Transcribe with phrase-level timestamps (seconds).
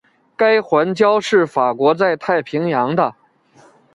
[0.35, 3.13] 该环礁是法国在太平洋的。